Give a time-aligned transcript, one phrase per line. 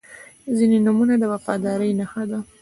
[0.57, 2.39] •ځینې نومونه د وفادارۍ نښه ده.